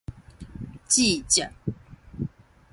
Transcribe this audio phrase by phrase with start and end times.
[0.87, 1.53] 接接